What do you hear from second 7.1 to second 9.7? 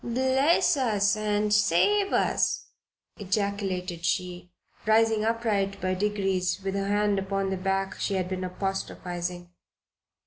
upon the back she had been apostrophizing.